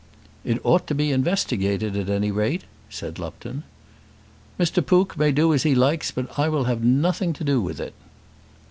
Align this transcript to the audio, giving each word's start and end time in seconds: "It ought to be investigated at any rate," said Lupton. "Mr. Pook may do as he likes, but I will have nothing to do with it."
"It 0.43 0.59
ought 0.65 0.87
to 0.87 0.95
be 0.95 1.11
investigated 1.11 1.95
at 1.95 2.09
any 2.09 2.31
rate," 2.31 2.63
said 2.89 3.19
Lupton. 3.19 3.61
"Mr. 4.59 4.83
Pook 4.83 5.15
may 5.15 5.31
do 5.31 5.53
as 5.53 5.61
he 5.61 5.75
likes, 5.75 6.09
but 6.09 6.39
I 6.39 6.49
will 6.49 6.63
have 6.63 6.83
nothing 6.83 7.33
to 7.33 7.43
do 7.43 7.61
with 7.61 7.79
it." 7.79 7.93